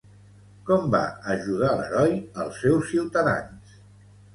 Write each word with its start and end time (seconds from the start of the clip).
Com 0.69 0.87
va 0.95 1.01
ajudar 1.35 1.71
l'heroi 1.83 2.19
als 2.47 2.61
seus 2.67 2.93
ciutadans? 2.97 3.83